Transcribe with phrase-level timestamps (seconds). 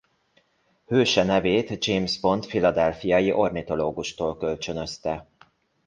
[0.85, 5.27] Hőse nevét James Bond philadelphiai ornitológustól kölcsönözte.